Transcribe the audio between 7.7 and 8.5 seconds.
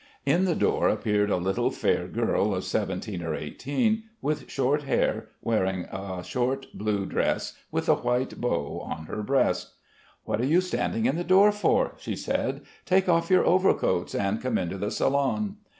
with a white